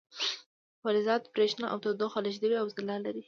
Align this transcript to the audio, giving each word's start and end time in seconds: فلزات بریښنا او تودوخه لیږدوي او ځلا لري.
فلزات 0.81 1.23
بریښنا 1.33 1.65
او 1.73 1.77
تودوخه 1.83 2.19
لیږدوي 2.25 2.57
او 2.61 2.67
ځلا 2.75 2.97
لري. 3.05 3.19